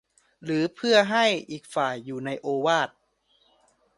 [0.43, 2.89] หรือเพื่อให้อีกฝ่ายอยู่ในโอวาท